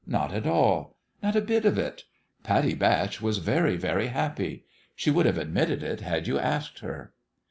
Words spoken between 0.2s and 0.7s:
at